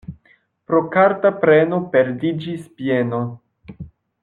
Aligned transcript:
Pro 0.71 0.79
karta 0.95 1.31
preno 1.43 1.79
perdiĝis 1.93 2.65
bieno. 2.81 3.21